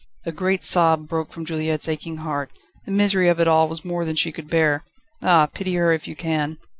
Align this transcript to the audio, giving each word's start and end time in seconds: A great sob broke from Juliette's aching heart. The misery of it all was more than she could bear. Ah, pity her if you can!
A 0.25 0.31
great 0.31 0.63
sob 0.63 1.07
broke 1.07 1.31
from 1.31 1.45
Juliette's 1.45 1.87
aching 1.87 2.17
heart. 2.17 2.49
The 2.85 2.91
misery 2.91 3.29
of 3.29 3.39
it 3.39 3.47
all 3.47 3.67
was 3.67 3.85
more 3.85 4.03
than 4.03 4.15
she 4.15 4.31
could 4.31 4.49
bear. 4.49 4.83
Ah, 5.21 5.45
pity 5.45 5.75
her 5.75 5.93
if 5.93 6.07
you 6.07 6.15
can! 6.15 6.57